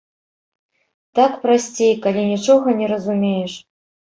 [1.19, 3.53] Так прасцей, калі нічога не разумееш.